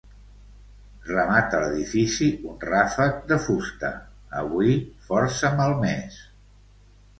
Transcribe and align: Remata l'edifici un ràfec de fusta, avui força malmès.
Remata 1.09 1.59
l'edifici 1.63 2.29
un 2.53 2.57
ràfec 2.71 3.21
de 3.33 3.39
fusta, 3.49 3.93
avui 4.43 4.75
força 5.13 5.55
malmès. 5.63 6.21